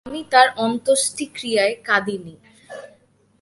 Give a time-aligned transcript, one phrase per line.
[0.05, 2.35] আমি তার অন্তোস্টিক্রিয়ায় কাঁদিনি।